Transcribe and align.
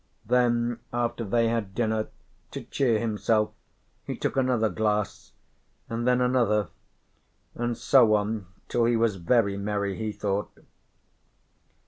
Then, 0.25 0.79
after 0.91 1.23
they 1.23 1.47
had 1.49 1.75
dined, 1.75 2.07
to 2.49 2.63
cheer 2.63 2.97
himself 2.97 3.51
he 4.03 4.17
took 4.17 4.35
another 4.35 4.67
glass, 4.67 5.33
and 5.91 6.07
then 6.07 6.21
another, 6.21 6.69
and 7.53 7.77
so 7.77 8.15
on 8.15 8.47
till 8.67 8.85
he 8.85 8.95
was 8.97 9.17
very 9.17 9.57
merry, 9.57 9.95
he 9.95 10.11
thought. 10.11 10.61